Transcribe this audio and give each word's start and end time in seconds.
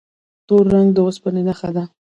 تور 0.47 0.63
رنګ 0.73 0.89
د 0.93 0.97
اوسپنې 1.05 1.41
نښه 1.47 1.69
ده. 1.75 1.83